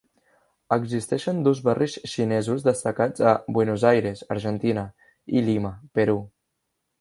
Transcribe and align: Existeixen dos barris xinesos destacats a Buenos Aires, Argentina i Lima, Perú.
Existeixen 0.75 1.41
dos 1.47 1.59
barris 1.67 1.97
xinesos 2.13 2.65
destacats 2.69 3.25
a 3.29 3.35
Buenos 3.59 3.85
Aires, 3.91 4.25
Argentina 4.37 4.87
i 5.41 5.45
Lima, 5.51 5.75
Perú. 6.01 6.19